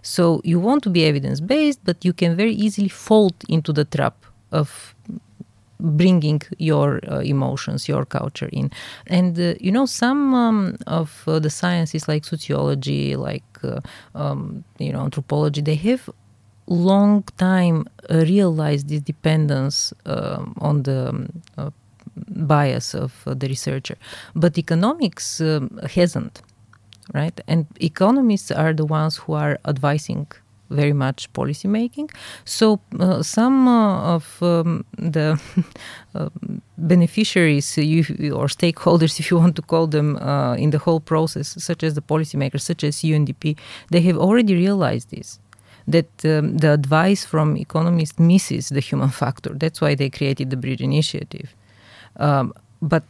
So 0.01 0.41
you 0.43 0.59
want 0.59 0.83
to 0.83 0.89
be 0.89 1.05
evidence 1.05 1.39
based, 1.41 1.79
but 1.83 2.03
you 2.03 2.13
can 2.13 2.35
very 2.35 2.53
easily 2.53 2.89
fall 2.89 3.31
into 3.49 3.73
the 3.73 3.85
trap 3.85 4.15
of 4.51 4.95
bringing 5.79 6.41
your 6.57 6.99
uh, 7.11 7.19
emotions, 7.19 7.87
your 7.87 8.05
culture 8.05 8.49
in. 8.51 8.71
And 9.07 9.37
uh, 9.39 9.53
you 9.59 9.71
know, 9.71 9.85
some 9.85 10.33
um, 10.33 10.77
of 10.87 11.23
uh, 11.27 11.39
the 11.39 11.49
sciences 11.49 12.07
like 12.07 12.23
sociology, 12.25 13.15
like 13.15 13.43
uh, 13.63 13.81
um, 14.15 14.63
you 14.79 14.93
know, 14.93 15.01
anthropology, 15.01 15.61
they 15.61 15.75
have 15.75 16.09
long 16.67 17.23
time 17.37 17.85
realized 18.09 18.89
this 18.89 19.01
dependence 19.01 19.93
um, 20.05 20.55
on 20.59 20.83
the 20.83 21.09
um, 21.09 21.29
uh, 21.57 21.69
bias 22.15 22.93
of 22.95 23.13
uh, 23.27 23.33
the 23.33 23.47
researcher, 23.47 23.95
but 24.35 24.57
economics 24.57 25.41
um, 25.41 25.79
hasn't, 25.91 26.41
right? 27.13 27.39
And 27.47 27.65
economists 27.79 28.51
are 28.51 28.73
the 28.73 28.85
ones 28.85 29.17
who 29.17 29.33
are 29.33 29.59
advising 29.65 30.27
very 30.69 30.93
much 30.93 31.31
policy 31.33 31.67
making. 31.67 32.09
So 32.43 32.79
uh, 32.99 33.21
some 33.21 33.67
uh, 33.67 34.15
of 34.15 34.41
um, 34.41 34.85
the 34.97 35.39
uh, 36.15 36.29
beneficiaries 36.77 37.77
you, 37.77 38.01
or 38.33 38.47
stakeholders, 38.47 39.19
if 39.19 39.29
you 39.31 39.37
want 39.37 39.55
to 39.57 39.61
call 39.61 39.87
them, 39.87 40.17
uh, 40.17 40.55
in 40.55 40.71
the 40.71 40.79
whole 40.79 40.99
process, 40.99 41.55
such 41.63 41.83
as 41.83 41.93
the 41.93 42.01
policymakers, 42.01 42.61
such 42.61 42.83
as 42.83 42.97
UNDP, 42.97 43.57
they 43.91 44.01
have 44.01 44.17
already 44.17 44.55
realized 44.55 45.11
this. 45.11 45.39
That 45.87 46.09
um, 46.25 46.57
the 46.57 46.71
advice 46.71 47.25
from 47.25 47.57
economists 47.57 48.17
misses 48.17 48.69
the 48.69 48.79
human 48.79 49.09
factor. 49.09 49.51
That's 49.53 49.79
why 49.81 49.93
they 49.93 50.09
created 50.09 50.49
the 50.49 50.57
Bridge 50.57 50.81
Initiative. 50.81 51.55
Um, 52.17 52.53
but 52.81 53.03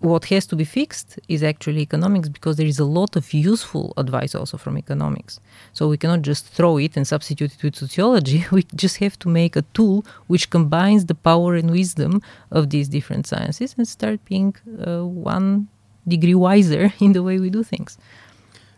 what 0.00 0.24
has 0.26 0.46
to 0.46 0.56
be 0.56 0.64
fixed 0.64 1.18
is 1.28 1.42
actually 1.42 1.82
economics 1.82 2.28
because 2.28 2.56
there 2.56 2.66
is 2.66 2.78
a 2.78 2.84
lot 2.84 3.16
of 3.16 3.32
useful 3.34 3.92
advice 3.98 4.34
also 4.34 4.56
from 4.56 4.78
economics. 4.78 5.40
So 5.74 5.88
we 5.88 5.98
cannot 5.98 6.22
just 6.22 6.46
throw 6.46 6.78
it 6.78 6.96
and 6.96 7.06
substitute 7.06 7.52
it 7.54 7.62
with 7.62 7.76
sociology. 7.76 8.44
We 8.50 8.62
just 8.74 8.96
have 8.98 9.18
to 9.18 9.28
make 9.28 9.56
a 9.56 9.62
tool 9.74 10.04
which 10.26 10.48
combines 10.48 11.04
the 11.04 11.14
power 11.14 11.54
and 11.54 11.70
wisdom 11.70 12.22
of 12.50 12.70
these 12.70 12.88
different 12.88 13.26
sciences 13.26 13.74
and 13.76 13.86
start 13.86 14.24
being 14.24 14.56
uh, 14.86 15.04
one 15.04 15.68
degree 16.08 16.34
wiser 16.34 16.92
in 17.00 17.12
the 17.12 17.22
way 17.22 17.38
we 17.38 17.50
do 17.50 17.62
things. 17.62 17.98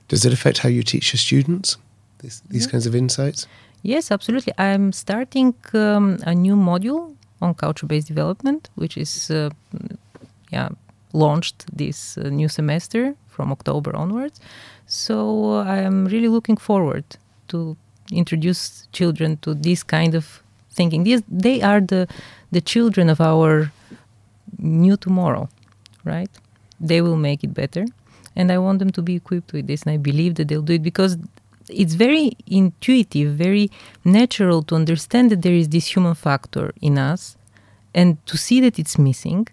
Does 0.09 0.25
it 0.25 0.33
affect 0.33 0.59
how 0.59 0.69
you 0.69 0.83
teach 0.83 1.13
your 1.13 1.19
students, 1.19 1.79
this, 2.19 2.43
these 2.51 2.67
kinds 2.67 2.87
of 2.87 2.95
insights? 2.95 3.47
Yes, 3.83 4.11
absolutely. 4.11 4.53
I'm 4.59 4.93
starting 4.93 5.55
um, 5.73 6.19
a 6.27 6.35
new 6.35 6.57
module 6.57 7.15
on 7.41 7.55
culture-based 7.55 8.09
development, 8.09 8.71
which 8.75 8.97
is 8.97 9.31
uh, 9.31 9.51
yeah 10.51 10.69
launched 11.13 11.65
this 11.77 12.19
uh, 12.19 12.29
new 12.29 12.49
semester 12.49 13.15
from 13.29 13.53
October 13.53 13.95
onwards. 13.97 14.41
So 14.87 15.55
uh, 15.55 15.65
I 15.65 15.79
am 15.79 16.07
really 16.07 16.29
looking 16.29 16.57
forward 16.57 17.05
to 17.49 17.77
introduce 18.11 18.87
children 18.93 19.37
to 19.39 19.55
this 19.55 19.83
kind 19.83 20.15
of 20.15 20.43
thinking. 20.71 21.05
These 21.05 21.23
they 21.29 21.63
are 21.63 21.81
the 21.81 22.09
the 22.51 22.61
children 22.61 23.09
of 23.09 23.21
our 23.21 23.73
new 24.59 24.97
tomorrow, 24.97 25.49
right? 26.05 26.31
They 26.81 27.01
will 27.01 27.17
make 27.17 27.45
it 27.45 27.55
better, 27.55 27.87
and 28.37 28.51
I 28.53 28.59
want 28.59 28.79
them 28.79 28.91
to 28.91 29.03
be 29.03 29.15
equipped 29.15 29.53
with 29.53 29.67
this, 29.67 29.83
and 29.83 29.93
I 29.93 29.97
believe 29.97 30.35
that 30.35 30.49
they'll 30.49 30.63
do 30.63 30.75
it 30.75 30.83
because 30.83 31.17
it's 31.69 31.95
very 31.95 32.33
intuitive, 32.47 33.35
very 33.35 33.71
natural 34.05 34.63
to 34.65 34.75
understand 34.75 35.31
that 35.31 35.43
there 35.43 35.55
is 35.55 35.69
this 35.69 35.87
human 35.87 36.15
factor 36.15 36.73
in 36.81 36.99
us, 36.99 37.37
and 37.95 38.25
to 38.27 38.37
see 38.37 38.61
that 38.61 38.79
it's 38.79 38.99
missing 38.99 39.47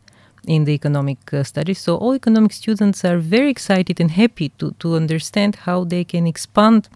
in 0.47 0.65
the 0.65 0.73
economic 0.73 1.34
uh, 1.34 1.43
studies. 1.43 1.80
So 1.80 1.97
all 1.97 2.13
economic 2.15 2.54
students 2.54 3.06
are 3.06 3.17
very 3.17 3.49
excited 3.49 3.99
and 3.99 4.12
happy 4.12 4.49
to, 4.58 4.71
to 4.80 4.95
understand 4.95 5.56
how 5.56 5.84
they 5.84 6.04
can 6.04 6.28
expand 6.28 6.89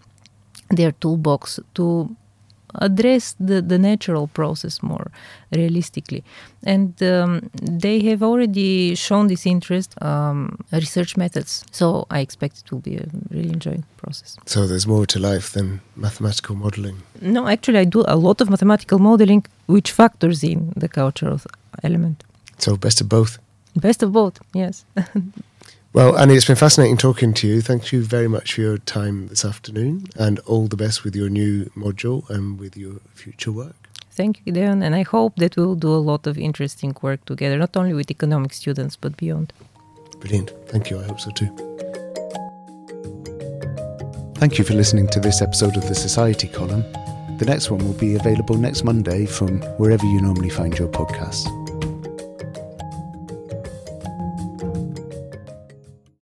their 0.70 0.92
toolbox 0.92 1.60
to 1.74 2.16
address 2.80 3.36
the, 3.38 3.62
the 3.62 3.78
natural 3.78 4.26
process 4.28 4.82
more 4.82 5.10
realistically. 5.52 6.24
And 6.64 7.00
um, 7.02 7.50
they 7.62 8.00
have 8.00 8.22
already 8.22 8.94
shown 8.94 9.28
this 9.28 9.46
interest 9.46 9.94
um, 10.02 10.58
research 10.72 11.16
methods. 11.16 11.64
So 11.70 12.06
I 12.10 12.20
expect 12.20 12.62
it 12.64 12.72
will 12.72 12.80
be 12.80 12.96
a 12.96 13.06
really 13.30 13.50
enjoying 13.50 13.84
process. 13.96 14.36
So 14.46 14.66
there's 14.66 14.86
more 14.86 15.06
to 15.06 15.18
life 15.18 15.52
than 15.52 15.80
mathematical 15.96 16.56
modeling? 16.56 17.02
No, 17.20 17.46
actually, 17.46 17.78
I 17.78 17.84
do 17.84 18.04
a 18.08 18.16
lot 18.16 18.40
of 18.40 18.50
mathematical 18.50 18.98
modeling 18.98 19.44
which 19.66 19.92
factors 19.92 20.42
in 20.42 20.72
the 20.76 20.88
cultural 20.88 21.40
element. 21.82 22.24
So 22.64 22.78
best 22.78 23.02
of 23.02 23.10
both. 23.10 23.36
Best 23.76 24.02
of 24.02 24.12
both, 24.12 24.40
yes. 24.54 24.86
well, 25.92 26.16
Annie, 26.16 26.34
it's 26.34 26.46
been 26.46 26.56
fascinating 26.56 26.96
talking 26.96 27.34
to 27.34 27.46
you. 27.46 27.60
Thank 27.60 27.92
you 27.92 28.02
very 28.02 28.26
much 28.26 28.54
for 28.54 28.62
your 28.62 28.78
time 28.78 29.28
this 29.28 29.44
afternoon 29.44 30.06
and 30.16 30.38
all 30.46 30.66
the 30.66 30.76
best 30.76 31.04
with 31.04 31.14
your 31.14 31.28
new 31.28 31.66
module 31.76 32.26
and 32.30 32.58
with 32.58 32.74
your 32.74 33.00
future 33.12 33.52
work. 33.52 33.76
Thank 34.12 34.38
you, 34.38 34.44
Gideon. 34.46 34.82
And 34.82 34.94
I 34.94 35.02
hope 35.02 35.36
that 35.36 35.58
we'll 35.58 35.74
do 35.74 35.92
a 35.92 36.00
lot 36.10 36.26
of 36.26 36.38
interesting 36.38 36.96
work 37.02 37.22
together, 37.26 37.58
not 37.58 37.76
only 37.76 37.92
with 37.92 38.10
economic 38.10 38.54
students, 38.54 38.96
but 38.96 39.14
beyond. 39.18 39.52
Brilliant. 40.20 40.50
Thank 40.68 40.88
you. 40.88 40.98
I 40.98 41.02
hope 41.02 41.20
so 41.20 41.32
too. 41.32 41.50
Thank 44.36 44.56
you 44.56 44.64
for 44.64 44.72
listening 44.72 45.08
to 45.08 45.20
this 45.20 45.42
episode 45.42 45.76
of 45.76 45.86
the 45.86 45.94
Society 45.94 46.48
Column. 46.48 46.84
The 47.36 47.44
next 47.44 47.70
one 47.70 47.84
will 47.84 48.00
be 48.00 48.14
available 48.14 48.56
next 48.56 48.84
Monday 48.84 49.26
from 49.26 49.60
wherever 49.76 50.06
you 50.06 50.22
normally 50.22 50.48
find 50.48 50.78
your 50.78 50.88
podcasts. 50.88 51.63